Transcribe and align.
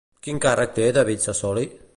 Quin 0.27 0.39
càrrec 0.45 0.73
té 0.79 0.87
David 0.97 1.25
Sassoli? 1.29 1.71